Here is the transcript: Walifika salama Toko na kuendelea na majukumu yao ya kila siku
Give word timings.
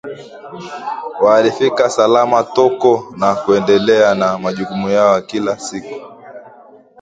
Walifika 1.21 1.89
salama 1.89 2.43
Toko 2.43 3.13
na 3.17 3.35
kuendelea 3.35 4.15
na 4.15 4.37
majukumu 4.37 4.89
yao 4.89 5.15
ya 5.15 5.21
kila 5.21 5.59
siku 5.59 6.01